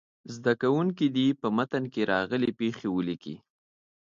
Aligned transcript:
زده 0.33 0.53
کوونکي 0.61 1.05
دې 1.15 1.27
په 1.41 1.47
متن 1.57 1.83
کې 1.93 2.01
راغلې 2.13 2.51
پيښې 2.59 2.87
ولیکي. 2.91 3.35